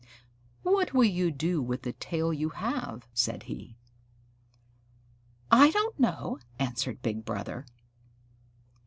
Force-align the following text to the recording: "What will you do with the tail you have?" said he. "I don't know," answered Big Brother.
"What 0.63 0.95
will 0.95 1.03
you 1.03 1.29
do 1.29 1.61
with 1.61 1.83
the 1.83 1.93
tail 1.93 2.33
you 2.33 2.49
have?" 2.49 3.07
said 3.13 3.43
he. 3.43 3.77
"I 5.51 5.69
don't 5.69 5.99
know," 5.99 6.39
answered 6.57 7.03
Big 7.03 7.23
Brother. 7.23 7.67